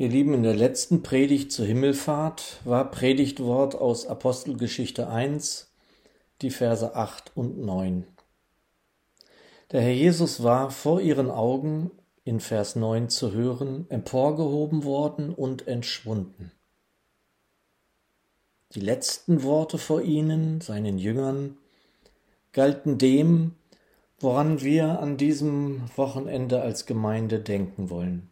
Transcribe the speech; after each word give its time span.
Ihr 0.00 0.08
Lieben, 0.08 0.32
in 0.32 0.44
der 0.44 0.56
letzten 0.56 1.02
Predigt 1.02 1.52
zur 1.52 1.66
Himmelfahrt 1.66 2.60
war 2.64 2.90
Predigtwort 2.90 3.74
aus 3.74 4.06
Apostelgeschichte 4.06 5.08
1, 5.10 5.70
die 6.40 6.48
Verse 6.48 6.96
8 6.96 7.32
und 7.34 7.58
9. 7.58 8.06
Der 9.72 9.82
Herr 9.82 9.92
Jesus 9.92 10.42
war 10.42 10.70
vor 10.70 11.02
ihren 11.02 11.30
Augen 11.30 11.90
in 12.24 12.40
Vers 12.40 12.76
9 12.76 13.10
zu 13.10 13.32
hören, 13.32 13.84
emporgehoben 13.90 14.84
worden 14.84 15.34
und 15.34 15.68
entschwunden. 15.68 16.50
Die 18.74 18.80
letzten 18.80 19.42
Worte 19.42 19.76
vor 19.76 20.00
ihnen, 20.00 20.62
seinen 20.62 20.96
Jüngern, 20.96 21.58
galten 22.52 22.96
dem, 22.96 23.54
woran 24.18 24.62
wir 24.62 24.98
an 25.00 25.18
diesem 25.18 25.82
Wochenende 25.94 26.62
als 26.62 26.86
Gemeinde 26.86 27.38
denken 27.38 27.90
wollen. 27.90 28.29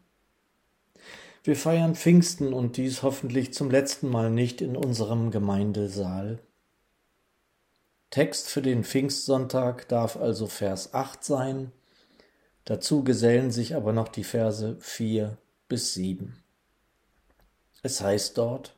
Wir 1.45 1.57
feiern 1.57 1.95
Pfingsten 1.95 2.53
und 2.53 2.77
dies 2.77 3.03
hoffentlich 3.03 3.55
zum 3.55 3.71
letzten 3.71 4.09
Mal 4.09 4.31
nicht 4.31 4.61
in 4.61 4.77
unserem 4.77 5.31
Gemeindesaal. 5.31 6.41
Text 8.11 8.49
für 8.49 8.63
den 8.63 8.85
Pfingstsonntag 8.85 9.89
darf 9.89 10.17
also 10.17 10.47
Vers 10.47 10.95
8 10.95 11.23
sein, 11.23 11.73
dazu 12.65 13.05
gesellen 13.05 13.51
sich 13.51 13.77
aber 13.77 13.93
noch 13.93 14.09
die 14.09 14.25
Verse 14.25 14.77
4 14.81 15.37
bis 15.69 15.95
7. 15.95 16.43
Es 17.83 18.01
heißt 18.01 18.37
dort, 18.37 18.77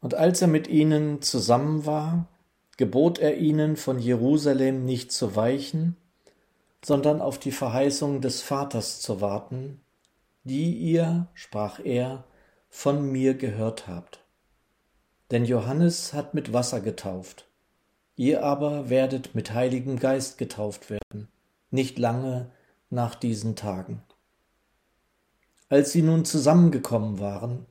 Und 0.00 0.14
als 0.14 0.40
er 0.40 0.48
mit 0.48 0.68
ihnen 0.68 1.20
zusammen 1.22 1.84
war, 1.84 2.26
gebot 2.78 3.18
er 3.18 3.36
ihnen, 3.36 3.76
von 3.76 3.98
Jerusalem 3.98 4.86
nicht 4.86 5.12
zu 5.12 5.36
weichen, 5.36 5.96
sondern 6.82 7.20
auf 7.20 7.38
die 7.38 7.52
Verheißung 7.52 8.22
des 8.22 8.40
Vaters 8.40 9.00
zu 9.00 9.20
warten, 9.20 9.80
die 10.44 10.72
ihr, 10.74 11.28
sprach 11.34 11.80
er, 11.84 12.24
von 12.68 13.10
mir 13.10 13.34
gehört 13.34 13.88
habt. 13.88 14.24
Denn 15.30 15.44
Johannes 15.44 16.12
hat 16.12 16.34
mit 16.34 16.52
Wasser 16.52 16.80
getauft, 16.80 17.48
ihr 18.16 18.42
aber 18.44 18.90
werdet 18.90 19.34
mit 19.34 19.52
Heiligem 19.52 19.98
Geist 19.98 20.38
getauft 20.38 20.90
werden, 20.90 21.28
nicht 21.70 21.98
lange 21.98 22.50
nach 22.90 23.14
diesen 23.14 23.56
Tagen. 23.56 24.02
Als 25.68 25.92
sie 25.92 26.02
nun 26.02 26.24
zusammengekommen 26.24 27.20
waren, 27.20 27.66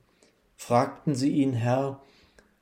fragten 0.56 1.14
sie 1.14 1.30
ihn, 1.30 1.52
Herr, 1.52 2.00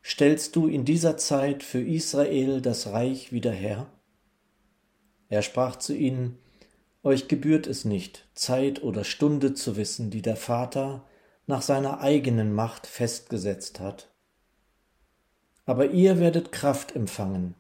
stellst 0.03 0.56
du 0.56 0.67
in 0.67 0.84
dieser 0.84 1.17
Zeit 1.17 1.62
für 1.62 1.81
Israel 1.81 2.61
das 2.61 2.89
Reich 2.89 3.33
wieder 3.33 3.53
her? 3.53 3.87
Er 5.28 5.43
sprach 5.43 5.77
zu 5.77 5.95
ihnen, 5.95 6.39
euch 7.09 7.27
gebührt 7.27 7.67
es 7.67 7.87
nicht, 7.87 8.28
Zeit 8.34 8.83
oder 8.83 9.03
Stunde 9.03 9.55
zu 9.55 9.77
wissen, 9.77 10.11
die 10.11 10.20
der 10.20 10.37
Vater 10.37 11.06
nach 11.47 11.62
seiner 11.62 12.00
eigenen 12.00 12.53
Macht 12.53 12.87
festgesetzt 12.87 13.81
hat. 13.81 14.11
Aber 15.65 15.87
ihr 15.87 16.20
werdet 16.20 16.53
Kraft 16.53 16.95
empfangen, 16.95 17.55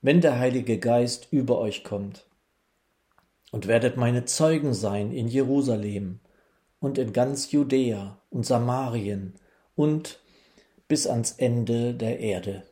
wenn 0.00 0.22
der 0.22 0.38
Heilige 0.38 0.78
Geist 0.78 1.28
über 1.30 1.58
euch 1.58 1.84
kommt, 1.84 2.26
und 3.52 3.66
werdet 3.66 3.98
meine 3.98 4.24
Zeugen 4.24 4.72
sein 4.72 5.12
in 5.12 5.28
Jerusalem 5.28 6.20
und 6.78 6.96
in 6.96 7.12
ganz 7.12 7.52
Judäa 7.52 8.18
und 8.30 8.46
Samarien 8.46 9.34
und 9.76 10.20
bis 10.88 11.06
ans 11.06 11.32
Ende 11.32 11.92
der 11.92 12.20
Erde. 12.20 12.62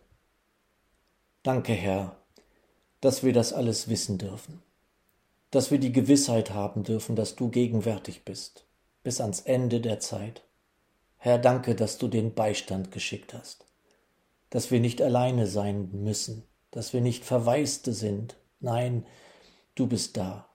Danke, 1.42 1.74
Herr, 1.74 2.16
dass 3.02 3.22
wir 3.22 3.34
das 3.34 3.52
alles 3.52 3.88
wissen 3.88 4.16
dürfen 4.16 4.62
dass 5.50 5.70
wir 5.70 5.78
die 5.78 5.92
Gewissheit 5.92 6.52
haben 6.52 6.82
dürfen, 6.82 7.16
dass 7.16 7.36
du 7.36 7.48
gegenwärtig 7.48 8.24
bist, 8.24 8.64
bis 9.02 9.20
ans 9.20 9.40
Ende 9.40 9.80
der 9.80 10.00
Zeit. 10.00 10.42
Herr, 11.16 11.38
danke, 11.38 11.74
dass 11.74 11.98
du 11.98 12.08
den 12.08 12.34
Beistand 12.34 12.92
geschickt 12.92 13.34
hast, 13.34 13.66
dass 14.50 14.70
wir 14.70 14.80
nicht 14.80 15.02
alleine 15.02 15.46
sein 15.46 15.90
müssen, 15.92 16.44
dass 16.70 16.92
wir 16.92 17.00
nicht 17.00 17.24
Verwaiste 17.24 17.92
sind. 17.92 18.36
Nein, 18.60 19.06
du 19.74 19.86
bist 19.86 20.16
da. 20.16 20.48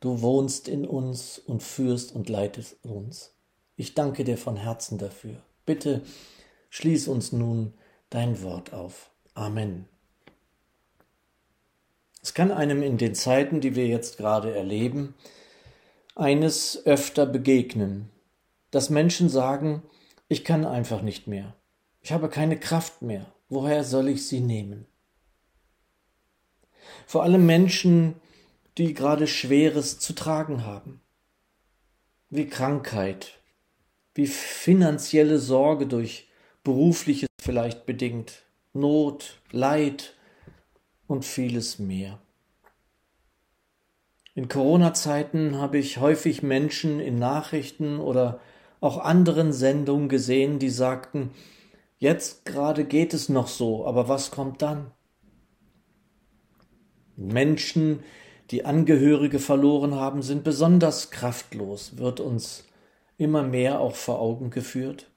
Du 0.00 0.22
wohnst 0.22 0.68
in 0.68 0.86
uns 0.86 1.38
und 1.38 1.62
führst 1.62 2.14
und 2.14 2.28
leitest 2.28 2.84
uns. 2.84 3.34
Ich 3.76 3.94
danke 3.94 4.24
dir 4.24 4.38
von 4.38 4.56
Herzen 4.56 4.98
dafür. 4.98 5.42
Bitte 5.66 6.02
schließ 6.70 7.08
uns 7.08 7.32
nun 7.32 7.74
dein 8.10 8.42
Wort 8.42 8.72
auf. 8.72 9.10
Amen. 9.34 9.88
Es 12.22 12.34
kann 12.34 12.50
einem 12.50 12.82
in 12.82 12.98
den 12.98 13.14
Zeiten, 13.14 13.60
die 13.60 13.76
wir 13.76 13.86
jetzt 13.86 14.16
gerade 14.16 14.54
erleben, 14.54 15.14
eines 16.14 16.84
öfter 16.84 17.26
begegnen, 17.26 18.10
dass 18.70 18.90
Menschen 18.90 19.28
sagen, 19.28 19.82
ich 20.28 20.44
kann 20.44 20.66
einfach 20.66 21.02
nicht 21.02 21.26
mehr, 21.26 21.54
ich 22.00 22.12
habe 22.12 22.28
keine 22.28 22.58
Kraft 22.58 23.02
mehr, 23.02 23.32
woher 23.48 23.84
soll 23.84 24.08
ich 24.08 24.26
sie 24.26 24.40
nehmen? 24.40 24.86
Vor 27.06 27.22
allem 27.22 27.46
Menschen, 27.46 28.16
die 28.76 28.94
gerade 28.94 29.26
Schweres 29.26 29.98
zu 29.98 30.12
tragen 30.14 30.64
haben, 30.64 31.00
wie 32.30 32.46
Krankheit, 32.46 33.38
wie 34.14 34.26
finanzielle 34.26 35.38
Sorge 35.38 35.86
durch 35.86 36.28
berufliches 36.64 37.28
vielleicht 37.40 37.86
bedingt, 37.86 38.44
Not, 38.72 39.40
Leid, 39.50 40.14
und 41.08 41.24
vieles 41.24 41.80
mehr. 41.80 42.20
In 44.34 44.46
Corona-Zeiten 44.46 45.56
habe 45.56 45.78
ich 45.78 45.98
häufig 45.98 46.44
Menschen 46.44 47.00
in 47.00 47.18
Nachrichten 47.18 47.98
oder 47.98 48.38
auch 48.80 48.98
anderen 48.98 49.52
Sendungen 49.52 50.08
gesehen, 50.08 50.60
die 50.60 50.70
sagten, 50.70 51.30
jetzt 51.98 52.44
gerade 52.44 52.84
geht 52.84 53.14
es 53.14 53.28
noch 53.28 53.48
so, 53.48 53.84
aber 53.84 54.08
was 54.08 54.30
kommt 54.30 54.62
dann? 54.62 54.92
Menschen, 57.16 58.04
die 58.52 58.64
Angehörige 58.64 59.40
verloren 59.40 59.96
haben, 59.96 60.22
sind 60.22 60.44
besonders 60.44 61.10
kraftlos, 61.10 61.96
wird 61.96 62.20
uns 62.20 62.64
immer 63.16 63.42
mehr 63.42 63.80
auch 63.80 63.96
vor 63.96 64.20
Augen 64.20 64.50
geführt. 64.50 65.10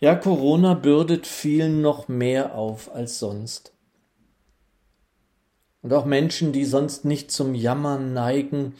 Ja, 0.00 0.14
Corona 0.14 0.74
bürdet 0.74 1.26
vielen 1.26 1.80
noch 1.80 2.06
mehr 2.06 2.54
auf 2.54 2.94
als 2.94 3.18
sonst. 3.18 3.72
Und 5.82 5.92
auch 5.92 6.04
Menschen, 6.04 6.52
die 6.52 6.64
sonst 6.64 7.04
nicht 7.04 7.30
zum 7.32 7.54
Jammern 7.54 8.12
neigen, 8.12 8.74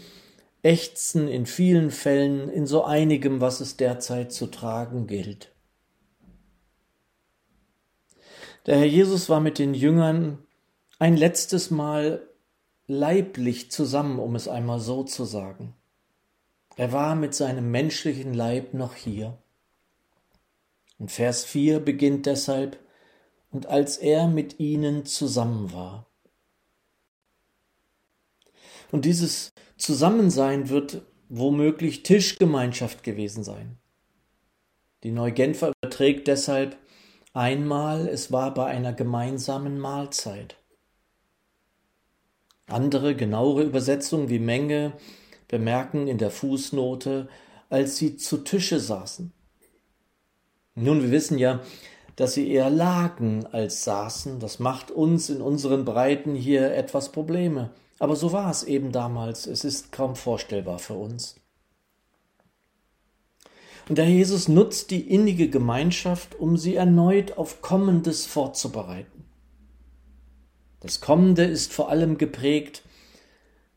ächzen 0.63 1.29
in 1.29 1.47
vielen 1.47 1.91
Fällen 1.91 2.49
in 2.49 2.67
so 2.67 2.85
einigem, 2.85 3.41
was 3.41 3.61
es 3.61 3.77
derzeit 3.77 4.33
zu 4.33 4.47
tragen 4.47 5.07
gilt. 5.07 5.53
Der 8.67 8.77
Herr 8.77 8.87
Jesus 8.87 9.29
war 9.29 9.41
mit 9.41 9.59
den 9.59 9.75
Jüngern 9.75 10.39
ein 10.99 11.17
letztes 11.17 11.71
Mal 11.71 12.29
leiblich 12.87 13.71
zusammen, 13.71 14.19
um 14.19 14.35
es 14.35 14.47
einmal 14.47 14.81
so 14.81 15.05
zu 15.05 15.25
sagen. 15.25 15.75
Er 16.77 16.93
war 16.93 17.15
mit 17.15 17.35
seinem 17.35 17.71
menschlichen 17.71 18.35
Leib 18.35 18.75
noch 18.75 18.95
hier. 18.95 19.39
Und 20.99 21.11
Vers 21.13 21.45
4 21.45 21.81
beginnt 21.81 22.27
deshalb, 22.27 22.79
und 23.51 23.67
als 23.67 23.97
er 23.97 24.29
mit 24.29 24.61
ihnen 24.61 25.07
zusammen 25.07 25.73
war. 25.73 26.07
Und 28.91 29.05
dieses 29.05 29.53
Zusammensein 29.77 30.69
wird 30.69 31.03
womöglich 31.29 32.03
Tischgemeinschaft 32.03 33.03
gewesen 33.03 33.45
sein. 33.45 33.79
Die 35.03 35.13
Neugenfer 35.13 35.73
überträgt 35.81 36.27
deshalb 36.27 36.77
einmal, 37.33 38.09
es 38.09 38.33
war 38.33 38.53
bei 38.53 38.67
einer 38.67 38.93
gemeinsamen 38.93 39.79
Mahlzeit. 39.79 40.57
Andere, 42.67 43.15
genauere 43.15 43.63
Übersetzungen 43.63 44.29
wie 44.29 44.41
Menge 44.41 44.93
bemerken 45.47 46.09
in 46.09 46.19
der 46.19 46.31
Fußnote, 46.31 47.29
als 47.71 47.97
sie 47.97 48.17
zu 48.17 48.39
Tische 48.39 48.81
saßen. 48.81 49.33
Nun, 50.81 51.03
wir 51.03 51.11
wissen 51.11 51.39
ja, 51.39 51.61
dass 52.15 52.35
sie 52.35 52.51
eher 52.51 52.71
lagen 52.71 53.47
als 53.47 53.85
saßen. 53.85 54.39
Das 54.39 54.59
macht 54.61 54.91
uns 54.91 55.29
in 55.29 55.41
unseren 55.41 55.85
Breiten 55.85 56.35
hier 56.35 56.73
etwas 56.73 57.11
Probleme. 57.11 57.71
Aber 57.99 58.15
so 58.15 58.33
war 58.33 58.51
es 58.51 58.63
eben 58.63 58.93
damals. 58.93 59.47
Es 59.47 59.65
ist 59.65 59.91
kaum 59.91 60.15
vorstellbar 60.15 60.79
für 60.79 60.95
uns. 60.95 61.37
Und 63.89 63.99
der 63.99 64.09
Jesus 64.09 64.47
nutzt 64.47 64.91
die 64.91 65.01
innige 65.01 65.49
Gemeinschaft, 65.49 66.39
um 66.39 66.57
sie 66.57 66.77
erneut 66.77 67.39
auf 67.39 67.61
Kommendes 67.61 68.27
vorzubereiten. 68.27 69.25
Das 70.81 71.01
Kommende 71.01 71.43
ist 71.45 71.73
vor 71.73 71.89
allem 71.89 72.19
geprägt 72.19 72.83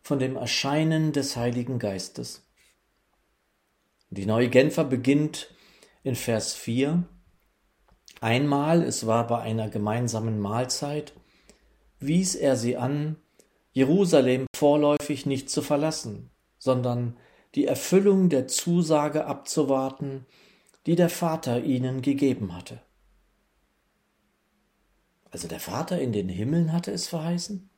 von 0.04 0.20
dem 0.20 0.36
Erscheinen 0.36 1.14
des 1.14 1.36
Heiligen 1.36 1.80
Geistes. 1.80 2.44
Die 4.10 4.26
neue 4.26 4.50
Genfer 4.50 4.84
beginnt 4.84 5.50
in 6.04 6.16
Vers 6.16 6.54
4. 6.54 7.04
Einmal, 8.20 8.84
es 8.84 9.08
war 9.08 9.28
bei 9.28 9.40
einer 9.40 9.70
gemeinsamen 9.70 10.40
Mahlzeit, 10.40 11.14
wies 12.00 12.36
er 12.36 12.56
sie 12.56 12.78
an, 12.78 13.18
Jerusalem 13.74 14.46
vorläufig 14.56 15.26
nicht 15.26 15.50
zu 15.50 15.62
verlassen, 15.62 16.30
sondern 16.58 17.18
die 17.56 17.66
Erfüllung 17.66 18.30
der 18.30 18.48
Zusage 18.48 19.26
abzuwarten, 19.26 20.26
die 20.86 20.96
der 20.96 21.10
Vater 21.10 21.64
ihnen 21.64 22.02
gegeben 22.02 22.56
hatte. 22.56 22.82
Also 25.30 25.48
der 25.48 25.60
Vater 25.60 26.00
in 26.02 26.12
den 26.12 26.28
Himmeln 26.28 26.74
hatte 26.74 26.92
es 26.92 27.08
verheißen? 27.08 27.70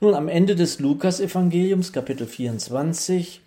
Nun, 0.00 0.14
am 0.14 0.28
Ende 0.28 0.54
des 0.54 0.80
Lukas-Evangeliums, 0.80 1.92
Kapitel 1.92 2.26
24, 2.26 3.40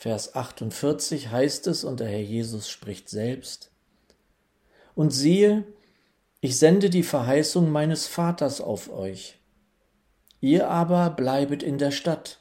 Vers 0.00 0.34
48 0.34 1.30
heißt 1.30 1.66
es, 1.66 1.84
und 1.84 2.00
der 2.00 2.08
Herr 2.08 2.22
Jesus 2.22 2.70
spricht 2.70 3.10
selbst, 3.10 3.70
Und 4.94 5.10
siehe, 5.10 5.64
ich 6.40 6.58
sende 6.58 6.88
die 6.88 7.02
Verheißung 7.02 7.70
meines 7.70 8.06
Vaters 8.06 8.62
auf 8.62 8.90
euch. 8.90 9.38
Ihr 10.40 10.70
aber 10.70 11.10
bleibet 11.10 11.62
in 11.62 11.76
der 11.76 11.90
Stadt, 11.90 12.38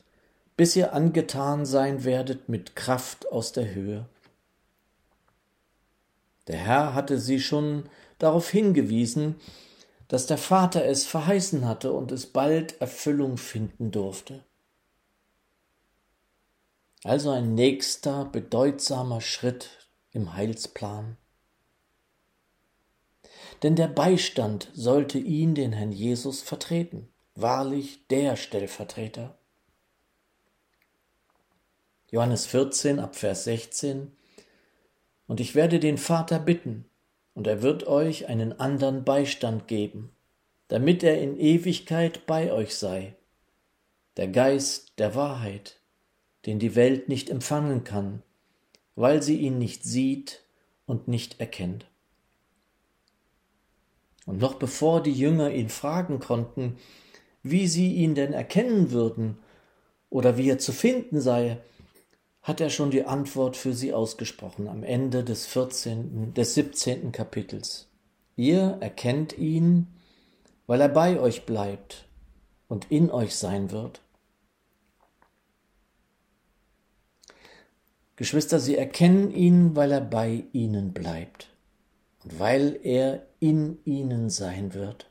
bis 0.56 0.74
ihr 0.78 0.94
angetan 0.94 1.66
sein 1.66 2.06
werdet 2.06 2.48
mit 2.48 2.78
Kraft 2.78 3.30
aus 3.30 3.52
der 3.52 3.76
Höhe. 3.76 4.06
Der 6.48 6.60
Herr 6.60 6.94
hatte 6.94 7.20
sie 7.20 7.42
schon 7.42 7.90
darauf 8.20 8.50
hingewiesen, 8.50 9.36
dass 10.08 10.28
der 10.28 10.38
Vater 10.38 10.86
es 10.86 11.06
verheißen 11.06 11.68
hatte 11.68 11.92
und 11.92 12.14
es 12.14 12.26
bald 12.26 12.80
Erfüllung 12.80 13.36
finden 13.36 13.92
durfte. 13.92 14.46
Also 17.04 17.32
ein 17.32 17.56
nächster 17.56 18.26
bedeutsamer 18.26 19.22
Schritt 19.22 19.88
im 20.12 20.34
Heilsplan. 20.34 21.18
Denn 23.64 23.76
der 23.76 23.88
Beistand 23.88 24.70
sollte 24.74 25.18
ihn, 25.18 25.56
den 25.56 25.74
Herrn 25.74 25.92
Jesus, 25.92 26.42
vertreten, 26.42 27.10
wahrlich 27.36 28.06
der 28.08 28.36
Stellvertreter. 28.36 29.38
Johannes 32.12 32.46
14 32.48 33.00
ab 33.00 33.16
Vers 33.16 33.46
16 33.46 34.12
Und 35.28 35.40
ich 35.40 35.56
werde 35.56 35.80
den 35.80 35.98
Vater 35.98 36.40
bitten, 36.40 36.86
und 37.34 37.48
er 37.48 37.62
wird 37.62 37.88
euch 37.88 38.28
einen 38.28 38.60
andern 38.60 39.06
Beistand 39.06 39.70
geben, 39.70 40.12
damit 40.68 41.04
er 41.04 41.22
in 41.22 41.40
Ewigkeit 41.40 42.26
bei 42.26 42.52
euch 42.52 42.76
sei, 42.76 43.16
der 44.18 44.28
Geist 44.28 45.00
der 45.00 45.16
Wahrheit, 45.16 45.79
den 46.46 46.60
die 46.60 46.76
Welt 46.76 47.10
nicht 47.10 47.30
empfangen 47.30 47.84
kann, 47.84 48.24
weil 48.96 49.22
sie 49.22 49.38
ihn 49.38 49.58
nicht 49.58 49.84
sieht 49.84 50.44
und 50.86 51.08
nicht 51.08 51.40
erkennt. 51.40 51.86
Und 54.26 54.40
noch 54.40 54.56
bevor 54.56 55.02
die 55.02 55.14
Jünger 55.14 55.52
ihn 55.52 55.70
fragen 55.70 56.20
konnten, 56.20 56.78
wie 57.44 57.68
sie 57.68 57.94
ihn 57.96 58.16
denn 58.16 58.34
erkennen 58.34 58.92
würden 58.92 59.38
oder 60.10 60.38
wie 60.38 60.50
er 60.50 60.60
zu 60.60 60.72
finden 60.72 61.22
sei, 61.22 61.58
hat 62.42 62.62
er 62.62 62.70
schon 62.70 62.92
die 62.92 63.06
Antwort 63.06 63.58
für 63.58 63.74
sie 63.74 63.94
ausgesprochen 63.94 64.68
am 64.68 64.84
Ende 64.84 65.24
des 65.24 65.46
14., 65.46 66.34
des 66.34 66.54
17. 66.56 67.12
Kapitels. 67.12 67.88
Ihr 68.36 68.78
erkennt 68.80 69.38
ihn, 69.38 69.88
weil 70.66 70.82
er 70.82 70.90
bei 70.90 71.20
euch 71.20 71.46
bleibt 71.46 72.06
und 72.68 72.92
in 72.92 73.12
euch 73.12 73.36
sein 73.36 73.72
wird. 73.72 74.02
Geschwister, 78.20 78.60
sie 78.60 78.76
erkennen 78.76 79.32
ihn, 79.32 79.78
weil 79.78 79.94
er 79.94 80.02
bei 80.02 80.44
ihnen 80.52 80.92
bleibt 80.92 81.48
und 82.22 82.38
weil 82.38 82.78
er 82.84 83.26
in 83.40 83.80
ihnen 83.86 84.30
sein 84.30 84.74
wird. 84.74 85.10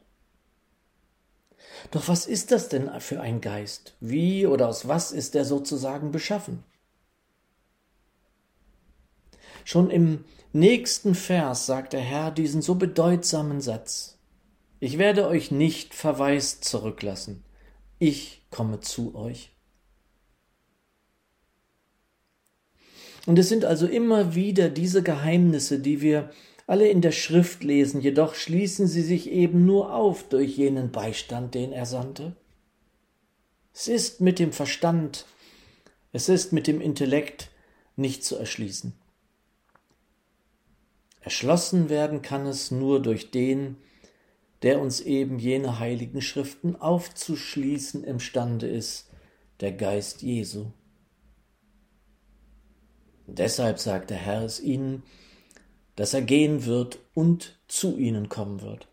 Doch 1.90 2.06
was 2.06 2.26
ist 2.26 2.52
das 2.52 2.69
denn 2.69 2.90
für 3.00 3.22
ein 3.22 3.40
Geist? 3.40 3.94
Wie 4.00 4.46
oder 4.46 4.69
aus 4.69 4.88
was 4.88 5.10
ist 5.10 5.34
er 5.34 5.46
sozusagen 5.46 6.12
beschaffen? 6.12 6.64
Schon 9.64 9.88
im 9.88 10.26
nächsten 10.52 11.14
Vers 11.14 11.64
sagt 11.64 11.94
der 11.94 12.02
Herr 12.02 12.31
diesen 12.31 12.61
so 12.61 12.75
bedeutsamen 12.75 13.62
Satz. 13.62 14.19
Ich 14.81 14.99
werde 14.99 15.28
euch 15.28 15.50
nicht 15.50 15.94
verwaist 15.94 16.62
zurücklassen. 16.62 17.43
Ich 17.99 18.43
komme 18.50 18.81
zu 18.81 19.14
euch. 19.14 19.50
Und 23.28 23.38
es 23.38 23.50
sind 23.50 23.66
also 23.66 23.86
immer 23.86 24.34
wieder 24.34 24.70
diese 24.70 25.02
Geheimnisse, 25.02 25.80
die 25.80 26.00
wir 26.00 26.30
alle 26.66 26.88
in 26.88 27.02
der 27.02 27.12
Schrift 27.12 27.62
lesen, 27.62 28.00
jedoch 28.00 28.34
schließen 28.34 28.86
sie 28.86 29.02
sich 29.02 29.30
eben 29.30 29.66
nur 29.66 29.92
auf 29.94 30.26
durch 30.30 30.56
jenen 30.56 30.92
Beistand, 30.92 31.54
den 31.54 31.70
er 31.70 31.84
sandte. 31.84 32.34
Es 33.75 33.86
ist 33.86 34.22
mit 34.22 34.38
dem 34.38 34.50
Verstand, 34.50 35.26
es 36.10 36.30
ist 36.30 36.54
mit 36.54 36.66
dem 36.66 36.80
Intellekt 36.80 37.50
nicht 37.96 38.25
zu 38.25 38.34
erschließen. 38.36 38.94
Erschlossen 41.20 41.90
werden 41.90 42.22
kann 42.22 42.46
es 42.46 42.70
nur 42.70 43.02
durch 43.02 43.30
den, 43.30 43.76
der 44.62 44.80
uns 44.80 45.02
eben 45.02 45.38
jene 45.38 45.78
heiligen 45.78 46.22
Schriften 46.22 46.76
aufzuschließen 46.76 48.04
imstande 48.04 48.69
ist, 48.69 49.10
der 49.60 49.72
Geist 49.72 50.22
Jesu. 50.22 50.69
Deshalb 53.30 53.78
sagt 53.78 54.08
der 54.08 54.16
Herr 54.16 54.42
es 54.42 54.58
ihnen, 54.58 55.02
dass 55.96 56.14
er 56.14 56.22
gehen 56.22 56.64
wird 56.64 56.98
und 57.12 57.58
zu 57.69 57.98
ihnen 57.98 58.30
kommen 58.30 58.62
wird. 58.62 58.88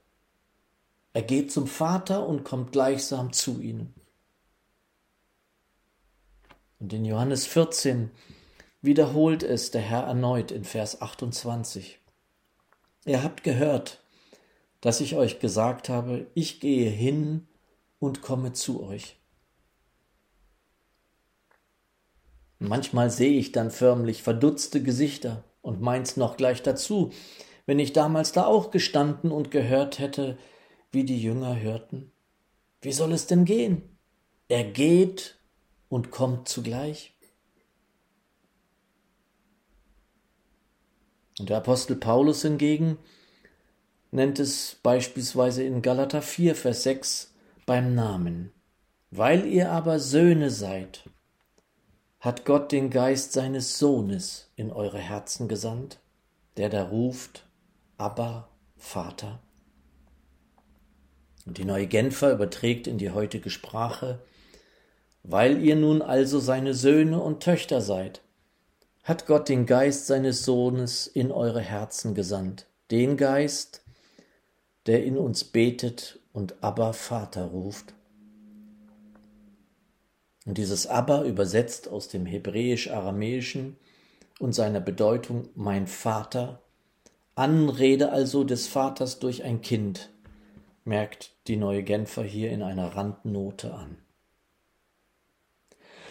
Er 1.13 1.21
geht 1.21 1.53
zum 1.53 1.67
Vater 1.67 2.27
und 2.27 2.43
kommt 2.43 2.73
gleichsam 2.73 3.31
zu 3.31 3.61
ihnen. 3.61 3.93
Und 6.79 6.91
in 6.91 7.05
Johannes 7.05 7.45
14 7.45 8.11
wiederholt 8.81 9.41
es 9.41 9.71
der 9.71 9.81
Herr 9.81 10.03
erneut 10.03 10.51
in 10.51 10.65
Vers 10.65 11.01
28. 11.01 11.99
Ihr 13.05 13.23
habt 13.23 13.43
gehört, 13.45 14.01
dass 14.81 14.99
ich 14.99 15.15
euch 15.15 15.39
gesagt 15.39 15.87
habe, 15.87 16.27
ich 16.33 16.59
gehe 16.59 16.89
hin 16.89 17.47
und 17.99 18.21
komme 18.21 18.51
zu 18.51 18.83
euch. 18.83 19.15
Manchmal 22.67 23.09
sehe 23.09 23.37
ich 23.37 23.51
dann 23.51 23.69
förmlich 23.69 24.23
verdutzte 24.23 24.81
Gesichter 24.81 25.43
und 25.61 25.81
meins 25.81 26.17
noch 26.17 26.37
gleich 26.37 26.63
dazu, 26.63 27.11
wenn 27.65 27.79
ich 27.79 27.93
damals 27.93 28.31
da 28.31 28.45
auch 28.45 28.71
gestanden 28.71 29.31
und 29.31 29.51
gehört 29.51 29.99
hätte, 29.99 30.37
wie 30.91 31.03
die 31.03 31.21
Jünger 31.21 31.59
hörten. 31.59 32.11
Wie 32.81 32.91
soll 32.91 33.13
es 33.13 33.27
denn 33.27 33.45
gehen? 33.45 33.97
Er 34.47 34.63
geht 34.63 35.39
und 35.89 36.11
kommt 36.11 36.47
zugleich. 36.47 37.13
Und 41.39 41.49
der 41.49 41.57
Apostel 41.57 41.95
Paulus 41.95 42.43
hingegen 42.43 42.97
nennt 44.11 44.39
es 44.39 44.79
beispielsweise 44.81 45.63
in 45.63 45.81
Galater 45.81 46.21
4, 46.21 46.55
Vers 46.55 46.83
6 46.83 47.33
beim 47.65 47.93
Namen. 47.93 48.51
Weil 49.11 49.45
ihr 49.45 49.71
aber 49.71 49.99
Söhne 49.99 50.49
seid, 50.49 51.03
hat 52.25 52.43
Gott 52.43 52.71
den 52.71 52.89
Geist 52.89 53.33
seines 53.33 53.77
Sohnes 53.77 54.49
in 54.55 54.71
eure 54.71 54.97
Herzen 54.97 55.47
gesandt, 55.47 55.99
der 56.57 56.69
da 56.69 56.85
ruft, 56.85 57.45
aber 57.97 58.49
Vater. 58.77 59.37
Und 61.45 61.59
die 61.59 61.65
neue 61.65 61.85
Genfer 61.85 62.31
überträgt 62.31 62.87
in 62.87 62.97
die 62.97 63.11
heutige 63.11 63.51
Sprache, 63.51 64.17
weil 65.21 65.63
ihr 65.63 65.75
nun 65.75 66.01
also 66.01 66.39
seine 66.39 66.73
Söhne 66.73 67.21
und 67.21 67.43
Töchter 67.43 67.79
seid, 67.79 68.21
hat 69.03 69.27
Gott 69.27 69.47
den 69.47 69.67
Geist 69.67 70.07
seines 70.07 70.45
Sohnes 70.45 71.05
in 71.05 71.31
eure 71.31 71.61
Herzen 71.61 72.15
gesandt, 72.15 72.65
den 72.89 73.17
Geist, 73.17 73.83
der 74.87 75.03
in 75.03 75.19
uns 75.19 75.43
betet 75.43 76.19
und 76.33 76.55
Abba 76.63 76.93
Vater 76.93 77.45
ruft. 77.45 77.93
Und 80.45 80.57
dieses 80.59 80.87
Abba 80.87 81.23
übersetzt 81.23 81.87
aus 81.87 82.07
dem 82.07 82.25
Hebräisch-Aramäischen 82.25 83.77
und 84.39 84.53
seiner 84.53 84.79
Bedeutung 84.79 85.49
mein 85.55 85.87
Vater, 85.87 86.61
Anrede 87.33 88.11
also 88.11 88.43
des 88.43 88.67
Vaters 88.67 89.19
durch 89.19 89.43
ein 89.43 89.61
Kind, 89.61 90.11
merkt 90.85 91.31
die 91.47 91.57
neue 91.57 91.83
Genfer 91.83 92.23
hier 92.23 92.51
in 92.51 92.61
einer 92.61 92.95
Randnote 92.95 93.73
an. 93.73 93.97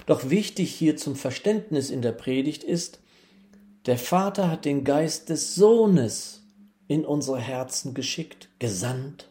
Doch 0.07 0.29
wichtig 0.29 0.75
hier 0.75 0.97
zum 0.97 1.17
Verständnis 1.17 1.91
in 1.91 2.03
der 2.03 2.13
Predigt 2.13 2.63
ist, 2.63 3.01
der 3.87 3.99
Vater 3.99 4.51
hat 4.51 4.65
den 4.65 4.85
Geist 4.85 5.29
des 5.29 5.55
Sohnes 5.55 6.43
in 6.89 7.05
unsere 7.05 7.39
Herzen 7.39 7.95
geschickt, 7.95 8.49
gesandt. 8.59 9.31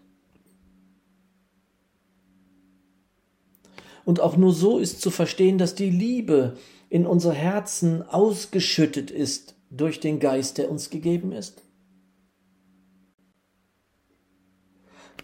Und 4.06 4.20
auch 4.20 4.38
nur 4.38 4.54
so 4.54 4.80
ist 4.80 5.02
zu 5.02 5.12
verstehen, 5.12 5.58
dass 5.58 5.76
die 5.76 5.90
Liebe 5.90 6.58
in 6.90 7.06
unsere 7.06 7.34
Herzen 7.34 8.02
ausgeschüttet 8.04 9.12
ist 9.12 9.56
durch 9.70 10.00
den 10.00 10.20
Geist, 10.20 10.58
der 10.58 10.70
uns 10.70 10.90
gegeben 10.90 11.32
ist. 11.32 11.64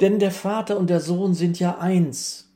Denn 0.02 0.20
der 0.20 0.32
Vater 0.32 0.78
und 0.78 0.90
der 0.90 1.02
Sohn 1.02 1.34
sind 1.34 1.60
ja 1.60 1.78
eins, 1.78 2.50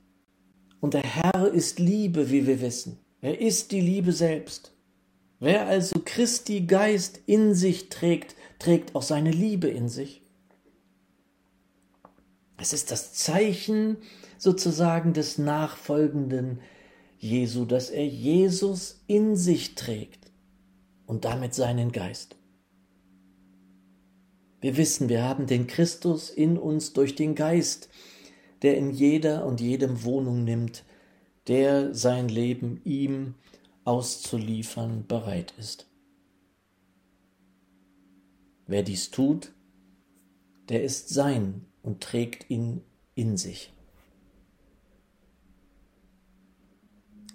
und 0.80 0.94
der 0.94 1.03
Herr 1.03 1.48
ist 1.48 1.80
Liebe, 1.80 2.30
wie 2.30 2.46
wir 2.46 2.60
wissen. 2.60 3.00
Er 3.22 3.39
ist 3.39 3.72
die 3.72 3.80
Liebe 3.80 4.12
selbst. 4.12 4.74
Wer 5.39 5.68
also 5.68 6.01
Christi 6.03 6.62
Geist 6.62 7.22
in 7.25 7.53
sich 7.53 7.88
trägt, 7.88 8.36
trägt 8.60 8.94
auch 8.94 9.01
seine 9.01 9.32
Liebe 9.32 9.70
in 9.70 9.88
sich. 9.88 10.23
Es 12.63 12.72
ist 12.72 12.91
das 12.91 13.12
Zeichen 13.12 13.98
sozusagen 14.38 15.12
des 15.12 15.38
nachfolgenden 15.38 16.62
Jesu, 17.20 17.65
dass 17.65 17.89
er 17.89 18.08
Jesus 18.08 19.03
in 19.05 19.36
sich 19.36 19.75
trägt 19.75 20.32
und 21.05 21.25
damit 21.25 21.53
seinen 21.53 21.91
Geist. 21.91 22.38
Wir 24.62 24.77
wissen, 24.77 25.10
wir 25.10 25.24
haben 25.24 25.46
den 25.46 25.67
Christus 25.67 26.29
in 26.29 26.58
uns 26.58 26.93
durch 26.93 27.15
den 27.15 27.36
Geist, 27.36 27.89
der 28.62 28.77
in 28.77 28.91
jeder 28.91 29.46
und 29.46 29.60
jedem 29.60 30.05
Wohnung 30.05 30.46
nimmt, 30.46 30.86
der 31.50 31.93
sein 31.93 32.29
Leben 32.29 32.79
ihm 32.86 33.36
auszuliefern 33.84 35.05
bereit 35.05 35.53
ist. 35.58 35.89
Wer 38.67 38.84
dies 38.84 39.12
tut, 39.12 39.51
der 40.70 40.82
ist 40.86 41.10
sein 41.10 41.65
und 41.84 42.02
trägt 42.02 42.50
ihn 42.50 42.82
in 43.13 43.38
sich. 43.38 43.72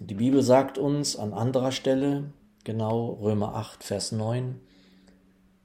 Die 0.01 0.15
Bibel 0.15 0.41
sagt 0.41 0.77
uns 0.77 1.15
an 1.15 1.33
anderer 1.33 1.71
Stelle, 1.71 2.33
genau 2.63 3.13
Römer 3.21 3.55
8, 3.55 3.83
Vers 3.83 4.11
9, 4.11 4.59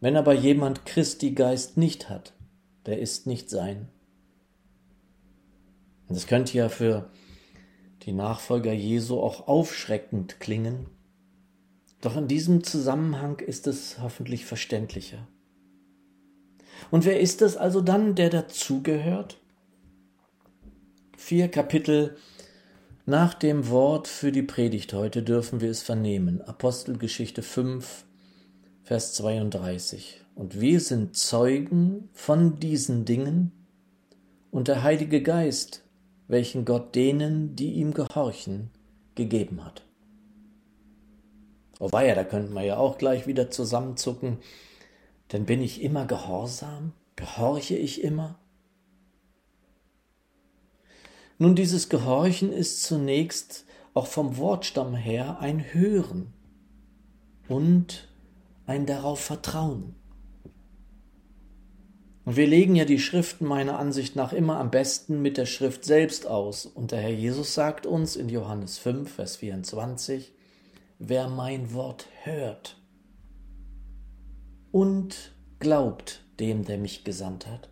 wenn 0.00 0.16
aber 0.16 0.34
jemand 0.34 0.86
Christi 0.86 1.32
Geist 1.32 1.76
nicht 1.76 2.08
hat, 2.08 2.34
der 2.86 2.98
ist 3.00 3.26
nicht 3.26 3.50
sein. 3.50 3.88
Und 6.08 6.16
das 6.16 6.26
könnte 6.26 6.56
ja 6.58 6.68
für 6.68 7.10
die 8.02 8.12
Nachfolger 8.12 8.72
Jesu 8.72 9.20
auch 9.20 9.48
aufschreckend 9.48 10.40
klingen, 10.40 10.86
doch 12.00 12.16
in 12.16 12.28
diesem 12.28 12.62
Zusammenhang 12.64 13.38
ist 13.38 13.66
es 13.66 13.98
hoffentlich 13.98 14.44
verständlicher. 14.44 15.26
Und 16.90 17.04
wer 17.04 17.20
ist 17.20 17.42
es 17.42 17.56
also 17.56 17.80
dann, 17.80 18.14
der 18.14 18.30
dazugehört? 18.30 19.38
Vier 21.16 21.48
Kapitel 21.48 22.16
nach 23.06 23.34
dem 23.34 23.68
Wort 23.68 24.08
für 24.08 24.32
die 24.32 24.42
Predigt 24.42 24.94
heute 24.94 25.22
dürfen 25.22 25.60
wir 25.60 25.70
es 25.70 25.82
vernehmen. 25.82 26.40
Apostelgeschichte 26.40 27.42
5, 27.42 28.04
Vers 28.82 29.14
32. 29.14 30.22
Und 30.34 30.60
wir 30.60 30.80
sind 30.80 31.16
Zeugen 31.16 32.08
von 32.12 32.58
diesen 32.58 33.04
Dingen 33.04 33.52
und 34.50 34.68
der 34.68 34.82
Heilige 34.82 35.22
Geist, 35.22 35.82
welchen 36.28 36.64
Gott 36.64 36.94
denen, 36.94 37.54
die 37.56 37.72
ihm 37.74 37.92
gehorchen, 37.92 38.70
gegeben 39.14 39.64
hat. 39.64 39.82
Oh 41.78 41.92
weia, 41.92 42.14
da 42.14 42.24
könnten 42.24 42.54
wir 42.54 42.62
ja 42.62 42.76
auch 42.78 42.98
gleich 42.98 43.26
wieder 43.26 43.50
zusammenzucken. 43.50 44.38
Denn 45.32 45.46
bin 45.46 45.62
ich 45.62 45.82
immer 45.82 46.06
gehorsam? 46.06 46.92
Gehorche 47.16 47.76
ich 47.76 48.02
immer? 48.02 48.38
Nun, 51.38 51.56
dieses 51.56 51.88
Gehorchen 51.88 52.52
ist 52.52 52.82
zunächst 52.82 53.64
auch 53.92 54.06
vom 54.06 54.36
Wortstamm 54.36 54.94
her 54.94 55.38
ein 55.40 55.72
Hören 55.72 56.32
und 57.48 58.08
ein 58.66 58.86
darauf 58.86 59.20
Vertrauen. 59.20 59.94
Und 62.24 62.36
wir 62.36 62.46
legen 62.46 62.74
ja 62.74 62.84
die 62.84 62.98
Schriften 62.98 63.44
meiner 63.44 63.78
Ansicht 63.78 64.16
nach 64.16 64.32
immer 64.32 64.58
am 64.58 64.70
besten 64.70 65.20
mit 65.20 65.36
der 65.36 65.46
Schrift 65.46 65.84
selbst 65.84 66.26
aus. 66.26 66.64
Und 66.64 66.92
der 66.92 67.00
Herr 67.00 67.10
Jesus 67.10 67.54
sagt 67.54 67.84
uns 67.84 68.16
in 68.16 68.28
Johannes 68.28 68.78
5, 68.78 69.12
Vers 69.12 69.36
24, 69.36 70.32
wer 70.98 71.28
mein 71.28 71.74
Wort 71.74 72.08
hört 72.22 72.78
und 74.74 75.32
glaubt 75.60 76.24
dem, 76.40 76.64
der 76.64 76.78
mich 76.78 77.04
gesandt 77.04 77.46
hat. 77.46 77.68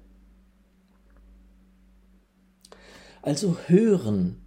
Also 3.22 3.58
hören, 3.66 4.40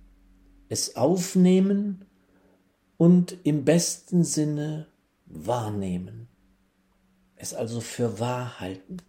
es 0.69 0.95
aufnehmen 0.95 2.05
und 2.95 3.35
im 3.43 3.65
besten 3.65 4.23
Sinne 4.23 4.87
wahrnehmen, 5.25 6.29
es 7.35 7.53
also 7.53 7.81
für 7.81 8.21
wahr 8.21 8.57
halten 8.61 8.99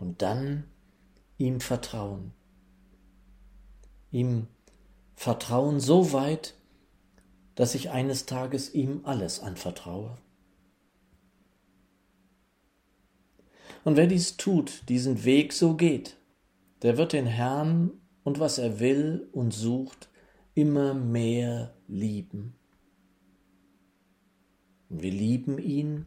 und 0.00 0.22
dann 0.22 0.64
ihm 1.38 1.60
vertrauen. 1.60 2.32
Ihm 4.10 4.48
vertrauen 5.14 5.78
so 5.78 6.12
weit, 6.12 6.54
dass 7.54 7.76
ich 7.76 7.90
eines 7.90 8.26
Tages 8.26 8.74
ihm 8.74 9.02
alles 9.04 9.38
anvertraue. 9.38 10.18
Und 13.84 13.96
wer 13.96 14.06
dies 14.06 14.36
tut, 14.36 14.88
diesen 14.88 15.24
Weg 15.24 15.52
so 15.52 15.74
geht, 15.74 16.16
der 16.82 16.96
wird 16.98 17.12
den 17.12 17.26
Herrn 17.26 17.90
und 18.22 18.38
was 18.38 18.58
er 18.58 18.78
will 18.80 19.28
und 19.32 19.52
sucht, 19.52 20.08
immer 20.54 20.94
mehr 20.94 21.74
lieben. 21.88 22.54
Und 24.88 25.02
wir 25.02 25.10
lieben 25.10 25.58
ihn, 25.58 26.06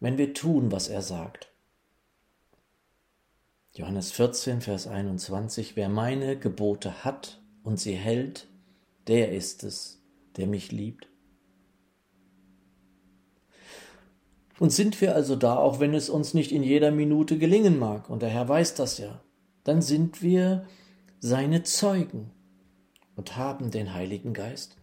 wenn 0.00 0.18
wir 0.18 0.34
tun, 0.34 0.72
was 0.72 0.88
er 0.88 1.02
sagt. 1.02 1.52
Johannes 3.74 4.10
14, 4.12 4.62
Vers 4.62 4.86
21, 4.86 5.76
wer 5.76 5.90
meine 5.90 6.38
Gebote 6.38 7.04
hat 7.04 7.42
und 7.62 7.78
sie 7.78 7.94
hält, 7.94 8.48
der 9.06 9.32
ist 9.32 9.64
es, 9.64 10.02
der 10.36 10.46
mich 10.46 10.72
liebt. 10.72 11.08
Und 14.58 14.70
sind 14.70 15.00
wir 15.00 15.14
also 15.14 15.36
da, 15.36 15.56
auch 15.56 15.80
wenn 15.80 15.94
es 15.94 16.08
uns 16.08 16.32
nicht 16.32 16.52
in 16.52 16.62
jeder 16.62 16.90
Minute 16.90 17.38
gelingen 17.38 17.78
mag, 17.78 18.08
und 18.08 18.22
der 18.22 18.30
Herr 18.30 18.48
weiß 18.48 18.74
das 18.74 18.98
ja, 18.98 19.20
dann 19.64 19.82
sind 19.82 20.22
wir 20.22 20.64
seine 21.20 21.62
Zeugen 21.62 22.30
und 23.16 23.36
haben 23.36 23.70
den 23.70 23.92
Heiligen 23.92 24.32
Geist. 24.32 24.76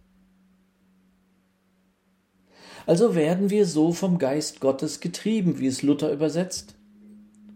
Also 2.86 3.14
werden 3.14 3.50
wir 3.50 3.66
so 3.66 3.92
vom 3.92 4.18
Geist 4.18 4.60
Gottes 4.60 5.00
getrieben, 5.00 5.58
wie 5.58 5.66
es 5.66 5.82
Luther 5.82 6.12
übersetzt. 6.12 6.76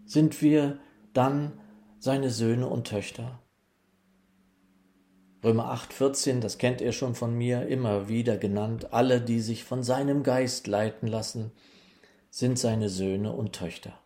Sind 0.05 0.41
wir 0.41 0.79
dann 1.13 1.53
seine 1.99 2.31
Söhne 2.31 2.67
und 2.67 2.87
Töchter. 2.87 3.39
Römer 5.43 5.65
8, 5.65 5.93
14, 5.93 6.41
das 6.41 6.57
kennt 6.57 6.81
ihr 6.81 6.91
schon 6.91 7.15
von 7.15 7.37
mir 7.37 7.67
immer 7.67 8.09
wieder 8.09 8.37
genannt, 8.37 8.91
alle, 8.91 9.21
die 9.21 9.39
sich 9.39 9.63
von 9.63 9.83
seinem 9.83 10.23
Geist 10.23 10.67
leiten 10.67 11.07
lassen, 11.07 11.51
sind 12.29 12.59
seine 12.59 12.89
Söhne 12.89 13.33
und 13.33 13.53
Töchter. 13.53 13.99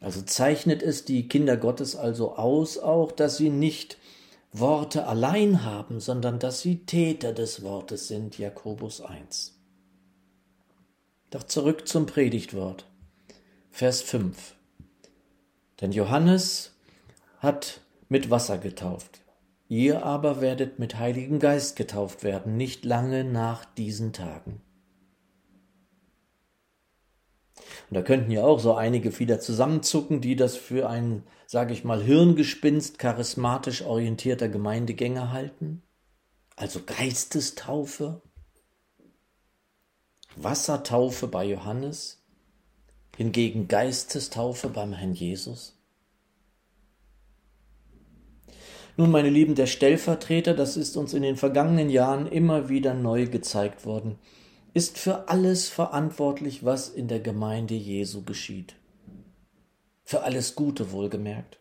Also 0.00 0.20
zeichnet 0.22 0.82
es 0.82 1.04
die 1.04 1.28
Kinder 1.28 1.56
Gottes 1.56 1.96
also 1.96 2.36
aus 2.36 2.78
auch, 2.78 3.10
dass 3.10 3.38
sie 3.38 3.48
nicht 3.48 3.96
Worte 4.52 5.06
allein 5.06 5.64
haben, 5.64 5.98
sondern 5.98 6.38
dass 6.38 6.60
sie 6.60 6.84
Täter 6.84 7.32
des 7.32 7.62
Wortes 7.62 8.06
sind, 8.06 8.38
Jakobus 8.38 9.00
1. 9.00 9.58
Doch 11.30 11.42
zurück 11.42 11.88
zum 11.88 12.06
Predigtwort, 12.06 12.84
Vers 13.70 14.02
5. 14.02 14.54
Denn 15.80 15.90
Johannes 15.90 16.72
hat 17.38 17.80
mit 18.08 18.30
Wasser 18.30 18.58
getauft, 18.58 19.22
ihr 19.68 20.04
aber 20.04 20.40
werdet 20.40 20.78
mit 20.78 20.98
Heiligen 20.98 21.40
Geist 21.40 21.76
getauft 21.76 22.22
werden, 22.22 22.56
nicht 22.56 22.84
lange 22.84 23.24
nach 23.24 23.64
diesen 23.64 24.12
Tagen. 24.12 24.60
Und 27.90 27.96
da 27.96 28.02
könnten 28.02 28.30
ja 28.30 28.44
auch 28.44 28.60
so 28.60 28.74
einige 28.74 29.18
wieder 29.18 29.40
zusammenzucken, 29.40 30.20
die 30.20 30.36
das 30.36 30.56
für 30.56 30.88
ein, 30.88 31.24
sage 31.46 31.72
ich 31.72 31.84
mal, 31.84 32.02
Hirngespinst 32.02 32.98
charismatisch 32.98 33.82
orientierter 33.82 34.48
Gemeindegänger 34.48 35.32
halten. 35.32 35.82
Also 36.56 36.80
Geistestaufe, 36.84 38.22
Wassertaufe 40.36 41.26
bei 41.26 41.44
Johannes, 41.44 42.22
hingegen 43.16 43.68
Geistestaufe 43.68 44.68
beim 44.68 44.92
Herrn 44.92 45.14
Jesus. 45.14 45.78
Nun, 48.96 49.10
meine 49.10 49.30
Lieben, 49.30 49.56
der 49.56 49.66
Stellvertreter, 49.66 50.54
das 50.54 50.76
ist 50.76 50.96
uns 50.96 51.14
in 51.14 51.22
den 51.22 51.36
vergangenen 51.36 51.90
Jahren 51.90 52.26
immer 52.26 52.68
wieder 52.68 52.94
neu 52.94 53.26
gezeigt 53.26 53.84
worden, 53.84 54.18
ist 54.74 54.98
für 54.98 55.28
alles 55.28 55.68
verantwortlich, 55.68 56.64
was 56.64 56.88
in 56.90 57.08
der 57.08 57.20
Gemeinde 57.20 57.74
Jesu 57.74 58.24
geschieht. 58.24 58.76
Für 60.04 60.22
alles 60.22 60.54
Gute 60.54 60.92
wohlgemerkt. 60.92 61.60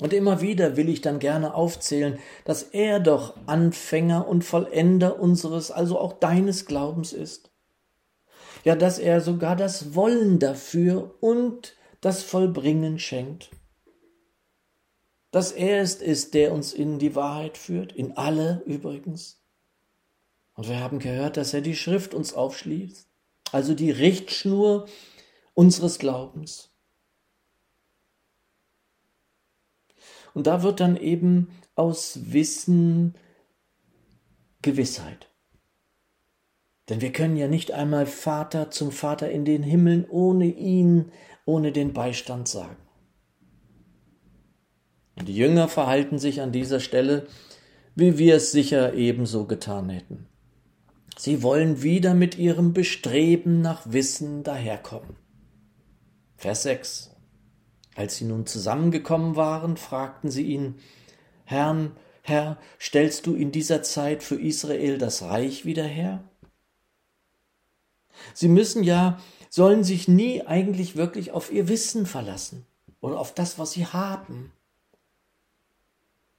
Und 0.00 0.12
immer 0.12 0.40
wieder 0.40 0.76
will 0.76 0.88
ich 0.88 1.00
dann 1.00 1.20
gerne 1.20 1.54
aufzählen, 1.54 2.18
dass 2.44 2.64
er 2.64 2.98
doch 3.00 3.36
Anfänger 3.46 4.26
und 4.26 4.44
Vollender 4.44 5.20
unseres, 5.20 5.70
also 5.70 5.98
auch 5.98 6.14
deines 6.14 6.66
Glaubens 6.66 7.12
ist. 7.12 7.52
Ja, 8.64 8.74
dass 8.74 8.98
er 8.98 9.20
sogar 9.20 9.54
das 9.54 9.94
Wollen 9.94 10.40
dafür 10.40 11.14
und 11.20 11.76
das 12.00 12.22
Vollbringen 12.24 12.98
schenkt. 12.98 13.50
dass 15.34 15.50
er 15.50 15.82
es 15.82 15.96
ist, 15.96 16.34
der 16.34 16.52
uns 16.52 16.72
in 16.72 17.00
die 17.00 17.16
Wahrheit 17.16 17.58
führt, 17.58 17.90
in 17.92 18.16
alle 18.16 18.62
übrigens. 18.66 19.43
Und 20.54 20.68
wir 20.68 20.80
haben 20.80 20.98
gehört, 21.00 21.36
dass 21.36 21.52
er 21.52 21.60
die 21.60 21.76
Schrift 21.76 22.14
uns 22.14 22.32
aufschließt, 22.32 23.08
also 23.52 23.74
die 23.74 23.90
Richtschnur 23.90 24.88
unseres 25.52 25.98
Glaubens. 25.98 26.70
Und 30.32 30.46
da 30.46 30.62
wird 30.62 30.80
dann 30.80 30.96
eben 30.96 31.48
aus 31.74 32.32
Wissen 32.32 33.14
Gewissheit. 34.62 35.28
Denn 36.88 37.00
wir 37.00 37.12
können 37.12 37.36
ja 37.36 37.48
nicht 37.48 37.72
einmal 37.72 38.06
Vater 38.06 38.70
zum 38.70 38.92
Vater 38.92 39.30
in 39.30 39.44
den 39.44 39.62
Himmeln 39.62 40.06
ohne 40.08 40.46
ihn, 40.46 41.12
ohne 41.46 41.72
den 41.72 41.92
Beistand 41.92 42.48
sagen. 42.48 42.76
Und 45.16 45.28
die 45.28 45.36
Jünger 45.36 45.68
verhalten 45.68 46.18
sich 46.18 46.40
an 46.40 46.52
dieser 46.52 46.80
Stelle, 46.80 47.26
wie 47.94 48.18
wir 48.18 48.36
es 48.36 48.50
sicher 48.50 48.94
ebenso 48.94 49.46
getan 49.46 49.88
hätten. 49.88 50.26
Sie 51.16 51.42
wollen 51.42 51.82
wieder 51.82 52.14
mit 52.14 52.36
ihrem 52.38 52.72
Bestreben 52.72 53.60
nach 53.60 53.82
Wissen 53.84 54.42
daherkommen. 54.42 55.16
Vers 56.36 56.64
6. 56.64 57.10
Als 57.94 58.16
sie 58.16 58.24
nun 58.24 58.46
zusammengekommen 58.46 59.36
waren, 59.36 59.76
fragten 59.76 60.30
sie 60.30 60.42
ihn, 60.42 60.76
Herrn, 61.44 61.92
Herr, 62.22 62.58
stellst 62.80 63.26
du 63.26 63.34
in 63.34 63.52
dieser 63.52 63.82
Zeit 63.82 64.22
für 64.22 64.40
Israel 64.40 64.98
das 64.98 65.22
Reich 65.22 65.64
wieder 65.64 65.84
her? 65.84 66.24
Sie 68.32 68.48
müssen 68.48 68.82
ja, 68.82 69.20
sollen 69.50 69.84
sich 69.84 70.08
nie 70.08 70.42
eigentlich 70.42 70.96
wirklich 70.96 71.30
auf 71.30 71.52
ihr 71.52 71.68
Wissen 71.68 72.06
verlassen 72.06 72.66
oder 73.00 73.20
auf 73.20 73.34
das, 73.34 73.58
was 73.58 73.72
sie 73.72 73.86
haben. 73.86 74.52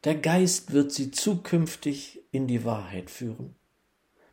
Der 0.03 0.15
Geist 0.15 0.73
wird 0.73 0.91
sie 0.91 1.11
zukünftig 1.11 2.21
in 2.31 2.47
die 2.47 2.65
Wahrheit 2.65 3.09
führen. 3.09 3.55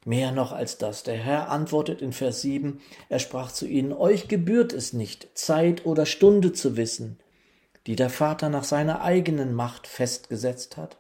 Mehr 0.05 0.33
noch 0.33 0.53
als 0.53 0.79
das. 0.79 1.05
Der 1.05 1.17
Herr 1.17 1.51
antwortet 1.51 2.03
in 2.03 2.13
Vers 2.13 2.43
7, 2.43 2.81
er 3.09 3.21
sprach 3.21 3.53
zu 3.53 3.67
ihnen, 3.67 3.93
euch 3.93 4.27
gebührt 4.27 4.73
es 4.73 4.93
nicht, 4.93 5.29
Zeit 5.35 5.87
oder 5.87 6.07
Stunde 6.07 6.53
zu 6.53 6.77
wissen, 6.77 7.21
die 7.87 7.95
der 7.95 8.11
Vater 8.11 8.49
nach 8.49 8.65
seiner 8.65 9.03
eigenen 9.03 9.55
Macht 9.55 9.87
festgesetzt 9.87 10.77
hat. 10.77 10.99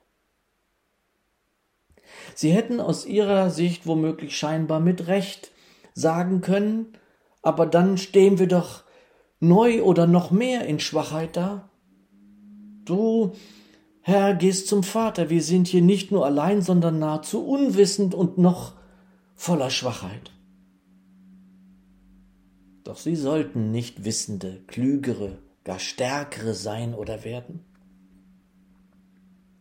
Sie 2.34 2.52
hätten 2.52 2.80
aus 2.80 3.04
ihrer 3.04 3.50
Sicht 3.50 3.86
womöglich 3.86 4.36
scheinbar 4.36 4.78
mit 4.78 5.08
Recht 5.08 5.50
sagen 5.94 6.40
können, 6.40 6.92
aber 7.42 7.66
dann 7.66 7.98
stehen 7.98 8.38
wir 8.38 8.46
doch 8.46 8.84
neu 9.40 9.82
oder 9.82 10.06
noch 10.06 10.30
mehr 10.30 10.64
in 10.66 10.78
Schwachheit 10.78 11.36
da. 11.36 11.68
Du, 12.84 13.32
Herr, 14.00 14.34
gehst 14.34 14.68
zum 14.68 14.84
Vater, 14.84 15.28
wir 15.28 15.42
sind 15.42 15.66
hier 15.66 15.82
nicht 15.82 16.12
nur 16.12 16.24
allein, 16.24 16.62
sondern 16.62 17.00
nahezu 17.00 17.44
unwissend 17.44 18.14
und 18.14 18.38
noch 18.38 18.74
voller 19.42 19.70
Schwachheit. 19.70 20.30
Doch 22.84 22.96
sie 22.96 23.16
sollten 23.16 23.72
nicht 23.72 24.04
wissende, 24.04 24.62
klügere, 24.68 25.38
gar 25.64 25.80
stärkere 25.80 26.54
sein 26.54 26.94
oder 26.94 27.24
werden. 27.24 27.64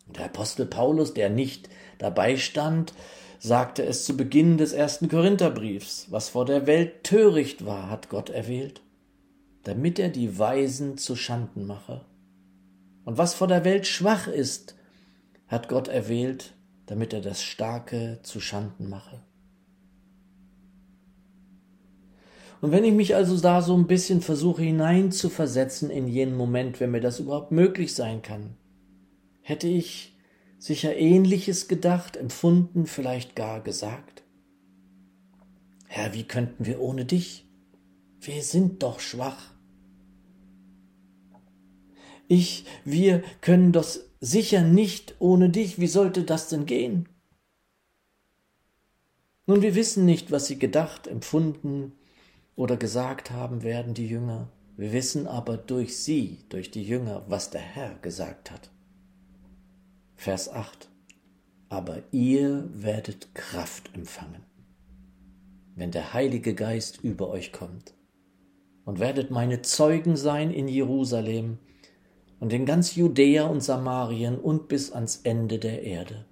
Der 0.05 0.25
Apostel 0.25 0.67
Paulus, 0.67 1.15
der 1.15 1.31
nicht 1.31 1.67
dabei 1.97 2.37
stand, 2.37 2.93
sagte 3.39 3.83
es 3.83 4.05
zu 4.05 4.15
Beginn 4.15 4.59
des 4.59 4.71
ersten 4.71 5.09
Korintherbriefs, 5.09 6.11
was 6.11 6.29
vor 6.29 6.45
der 6.45 6.67
Welt 6.67 7.03
töricht 7.03 7.65
war, 7.65 7.89
hat 7.89 8.07
Gott 8.07 8.29
erwählt, 8.29 8.83
damit 9.63 9.97
er 9.97 10.09
die 10.09 10.37
Weisen 10.37 10.99
zu 10.99 11.15
Schanden 11.15 11.65
mache. 11.65 12.05
Und 13.03 13.17
was 13.17 13.33
vor 13.33 13.47
der 13.47 13.65
Welt 13.65 13.87
schwach 13.87 14.27
ist, 14.27 14.75
hat 15.47 15.69
Gott 15.69 15.87
erwählt, 15.87 16.53
damit 16.85 17.13
er 17.13 17.21
das 17.21 17.41
Starke 17.41 18.19
zu 18.21 18.39
Schanden 18.39 18.87
mache. 18.87 19.23
Und 22.61 22.71
wenn 22.71 22.83
ich 22.83 22.93
mich 22.93 23.15
also 23.15 23.39
da 23.39 23.63
so 23.63 23.75
ein 23.75 23.87
bisschen 23.87 24.21
versuche 24.21 24.61
hineinzuversetzen 24.61 25.89
in 25.89 26.07
jenen 26.07 26.37
Moment, 26.37 26.79
wenn 26.79 26.91
mir 26.91 27.01
das 27.01 27.19
überhaupt 27.19 27.51
möglich 27.51 27.95
sein 27.95 28.21
kann, 28.21 28.55
hätte 29.41 29.67
ich 29.67 30.15
sicher 30.59 30.95
ähnliches 30.95 31.67
gedacht, 31.67 32.15
empfunden, 32.17 32.85
vielleicht 32.85 33.35
gar 33.35 33.61
gesagt. 33.61 34.23
Herr, 35.87 36.13
wie 36.13 36.23
könnten 36.23 36.67
wir 36.67 36.79
ohne 36.79 37.03
dich? 37.03 37.49
Wir 38.19 38.43
sind 38.43 38.83
doch 38.83 38.99
schwach. 38.99 39.51
Ich, 42.27 42.65
wir 42.85 43.23
können 43.41 43.71
doch 43.71 43.87
sicher 44.19 44.61
nicht 44.61 45.15
ohne 45.17 45.49
dich. 45.49 45.79
Wie 45.79 45.87
sollte 45.87 46.23
das 46.23 46.47
denn 46.47 46.67
gehen? 46.67 47.09
Nun, 49.47 49.63
wir 49.63 49.73
wissen 49.73 50.05
nicht, 50.05 50.29
was 50.29 50.45
sie 50.45 50.59
gedacht, 50.59 51.07
empfunden 51.07 51.93
oder 52.55 52.77
gesagt 52.77 53.31
haben 53.31 53.63
werden, 53.63 53.93
die 53.93 54.07
Jünger. 54.07 54.49
Wir 54.77 54.93
wissen 54.93 55.27
aber 55.27 55.57
durch 55.57 55.97
sie, 55.97 56.39
durch 56.49 56.71
die 56.71 56.83
Jünger, 56.83 57.23
was 57.27 57.49
der 57.49 57.61
Herr 57.61 57.95
gesagt 57.95 58.51
hat. 58.51 58.69
Vers 60.15 60.49
8. 60.49 60.89
Aber 61.69 62.03
ihr 62.11 62.69
werdet 62.73 63.33
Kraft 63.33 63.91
empfangen, 63.95 64.43
wenn 65.75 65.91
der 65.91 66.13
Heilige 66.13 66.53
Geist 66.53 67.01
über 67.01 67.29
euch 67.29 67.51
kommt, 67.51 67.93
und 68.83 68.99
werdet 68.99 69.31
meine 69.31 69.61
Zeugen 69.61 70.17
sein 70.17 70.51
in 70.51 70.67
Jerusalem 70.67 71.59
und 72.39 72.51
in 72.51 72.65
ganz 72.65 72.95
Judäa 72.95 73.45
und 73.45 73.61
Samarien 73.61 74.37
und 74.39 74.67
bis 74.67 74.91
ans 74.91 75.21
Ende 75.23 75.59
der 75.59 75.83
Erde. 75.83 76.25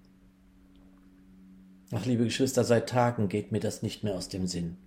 Ach, 1.91 2.05
liebe 2.05 2.25
Geschwister, 2.25 2.63
seit 2.63 2.89
Tagen 2.89 3.29
geht 3.29 3.51
mir 3.51 3.59
das 3.59 3.81
nicht 3.81 4.03
mehr 4.03 4.15
aus 4.15 4.29
dem 4.29 4.45
Sinn. 4.45 4.77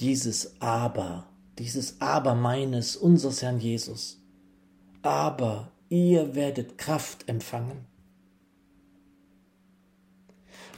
Dieses 0.00 0.60
Aber, 0.62 1.26
dieses 1.58 2.00
Aber 2.00 2.34
meines, 2.34 2.96
unseres 2.96 3.42
Herrn 3.42 3.60
Jesus. 3.60 4.18
Aber 5.02 5.72
ihr 5.90 6.34
werdet 6.34 6.78
Kraft 6.78 7.28
empfangen. 7.28 7.84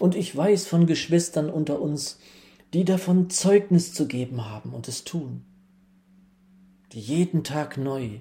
Und 0.00 0.16
ich 0.16 0.36
weiß 0.36 0.66
von 0.66 0.88
Geschwistern 0.88 1.50
unter 1.50 1.80
uns, 1.80 2.18
die 2.74 2.84
davon 2.84 3.30
Zeugnis 3.30 3.94
zu 3.94 4.08
geben 4.08 4.50
haben 4.50 4.74
und 4.74 4.88
es 4.88 5.04
tun, 5.04 5.44
die 6.90 7.00
jeden 7.00 7.44
Tag 7.44 7.78
neu, 7.78 8.18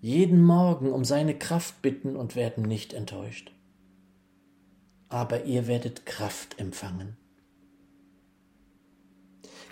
jeden 0.00 0.40
Morgen 0.40 0.92
um 0.92 1.04
seine 1.04 1.36
Kraft 1.36 1.82
bitten 1.82 2.14
und 2.14 2.36
werden 2.36 2.62
nicht 2.62 2.92
enttäuscht. 2.92 3.52
Aber 5.08 5.44
ihr 5.46 5.66
werdet 5.66 6.06
Kraft 6.06 6.60
empfangen. 6.60 7.16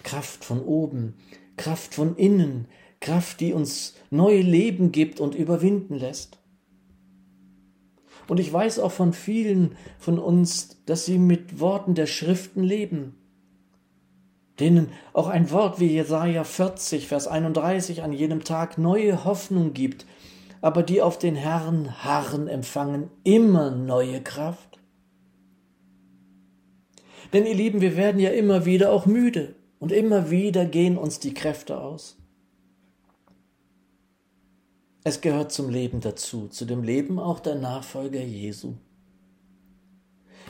Kraft 0.03 0.45
von 0.45 0.63
oben, 0.63 1.15
Kraft 1.57 1.95
von 1.95 2.17
innen, 2.17 2.67
Kraft, 3.01 3.41
die 3.41 3.53
uns 3.53 3.95
neue 4.11 4.43
Leben 4.43 4.93
gibt 4.93 5.21
und 5.21 5.35
überwinden 5.35 5.95
lässt. 5.95 6.39
Und 8.29 8.39
ich 8.39 8.53
weiß 8.53 8.79
auch 8.79 8.93
von 8.93 9.13
vielen 9.13 9.77
von 9.99 10.19
uns, 10.19 10.85
dass 10.85 11.05
sie 11.05 11.19
mit 11.19 11.59
Worten 11.59 11.95
der 11.95 12.07
Schriften 12.07 12.63
leben, 12.63 13.17
denen 14.61 14.91
auch 15.13 15.29
ein 15.29 15.51
Wort 15.51 15.81
wie 15.81 15.87
Jesaja 15.87 16.45
40, 16.45 17.09
Vers 17.09 17.27
31 17.27 18.03
an 18.03 18.13
jedem 18.13 18.45
Tag 18.45 18.79
neue 18.79 19.25
Hoffnung 19.25 19.73
gibt, 19.73 20.07
aber 20.61 20.83
die 20.83 21.01
auf 21.03 21.19
den 21.19 21.35
Herrn 21.35 22.05
harren 22.05 22.47
empfangen 22.47 23.11
immer 23.25 23.71
neue 23.71 24.23
Kraft. 24.23 24.79
Denn 27.33 27.47
ihr 27.47 27.55
Lieben, 27.55 27.81
wir 27.81 27.97
werden 27.97 28.21
ja 28.21 28.31
immer 28.31 28.65
wieder 28.67 28.93
auch 28.93 29.07
müde 29.07 29.55
und 29.81 29.91
immer 29.91 30.31
wieder 30.31 30.67
gehen 30.67 30.97
uns 30.97 31.19
die 31.19 31.35
Kräfte 31.35 31.81
aus. 31.81 32.17
Es 35.03 35.23
gehört 35.23 35.51
zum 35.51 35.71
Leben 35.71 36.01
dazu, 36.01 36.47
zu 36.47 36.67
dem 36.67 36.85
Leben 36.85 37.19
auch 37.19 37.41
der 37.41 37.55
Nachfolger 37.55 38.21
Jesu. 38.21 38.75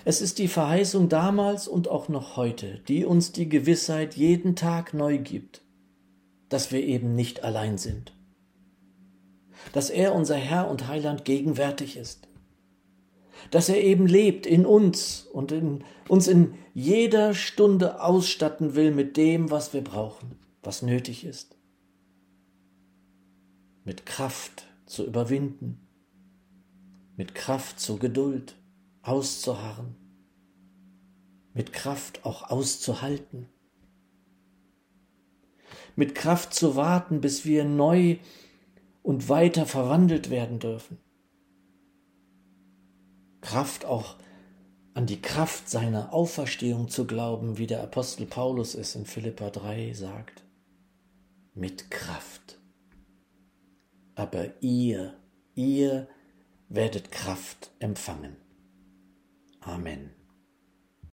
Es 0.04 0.20
ist 0.20 0.38
die 0.38 0.48
Verheißung 0.48 1.08
damals 1.08 1.68
und 1.68 1.88
auch 1.88 2.08
noch 2.08 2.36
heute, 2.36 2.80
die 2.88 3.04
uns 3.04 3.32
die 3.32 3.48
Gewissheit 3.48 4.16
jeden 4.16 4.56
Tag 4.56 4.92
neu 4.94 5.18
gibt, 5.18 5.62
dass 6.48 6.72
wir 6.72 6.82
eben 6.82 7.14
nicht 7.14 7.44
allein 7.44 7.78
sind, 7.78 8.12
dass 9.72 9.90
er 9.90 10.14
unser 10.14 10.36
Herr 10.36 10.68
und 10.68 10.88
Heiland 10.88 11.24
gegenwärtig 11.24 11.96
ist, 11.96 12.26
dass 13.52 13.68
er 13.68 13.80
eben 13.80 14.06
lebt 14.06 14.46
in 14.46 14.66
uns 14.66 15.28
und 15.32 15.52
in, 15.52 15.84
uns 16.08 16.26
in 16.26 16.54
jeder 16.80 17.34
Stunde 17.34 18.02
ausstatten 18.02 18.74
will 18.74 18.90
mit 18.90 19.18
dem, 19.18 19.50
was 19.50 19.74
wir 19.74 19.84
brauchen, 19.84 20.38
was 20.62 20.80
nötig 20.80 21.24
ist. 21.24 21.58
Mit 23.84 24.06
Kraft 24.06 24.66
zu 24.86 25.04
überwinden, 25.04 25.86
mit 27.16 27.34
Kraft 27.34 27.80
zur 27.80 27.98
Geduld 27.98 28.56
auszuharren, 29.02 29.94
mit 31.52 31.74
Kraft 31.74 32.24
auch 32.24 32.48
auszuhalten, 32.48 33.46
mit 35.96 36.14
Kraft 36.14 36.54
zu 36.54 36.76
warten, 36.76 37.20
bis 37.20 37.44
wir 37.44 37.64
neu 37.64 38.16
und 39.02 39.28
weiter 39.28 39.66
verwandelt 39.66 40.30
werden 40.30 40.58
dürfen. 40.60 40.96
Kraft 43.42 43.84
auch 43.84 44.16
an 44.94 45.06
die 45.06 45.20
Kraft 45.20 45.68
seiner 45.68 46.12
Auferstehung 46.12 46.88
zu 46.88 47.06
glauben, 47.06 47.58
wie 47.58 47.66
der 47.66 47.82
Apostel 47.82 48.26
Paulus 48.26 48.74
es 48.74 48.94
in 48.94 49.06
Philippa 49.06 49.50
3 49.50 49.92
sagt. 49.92 50.42
Mit 51.54 51.90
Kraft. 51.90 52.58
Aber 54.14 54.62
ihr, 54.62 55.14
ihr 55.54 56.08
werdet 56.68 57.10
Kraft 57.10 57.70
empfangen. 57.78 58.36
Amen. 59.60 60.19